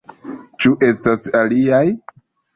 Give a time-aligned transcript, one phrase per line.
[0.63, 1.85] Ĉu estas aliaj?